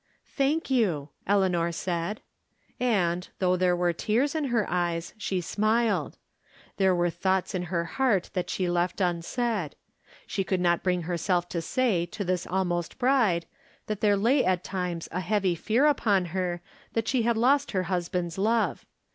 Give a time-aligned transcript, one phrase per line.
[0.39, 2.21] "Thank you," Eleanor said.
[2.79, 6.17] And, though there were tears in her eyes, she smiled.
[6.77, 9.75] There were thoughts in her heart that she left unsaid.
[10.25, 13.45] She could not bring herself to say to this almost bride
[13.85, 16.61] that there lay at times a heavy fear upon her
[16.93, 18.87] that she had lost her husband's love.